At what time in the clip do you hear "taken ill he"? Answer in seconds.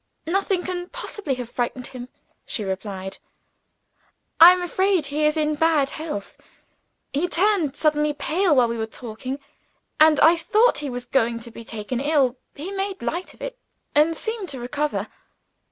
11.63-12.71